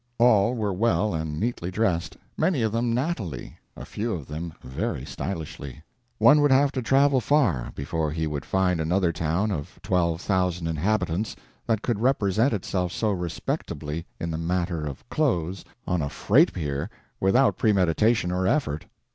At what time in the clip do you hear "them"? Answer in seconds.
2.71-2.91, 4.25-4.51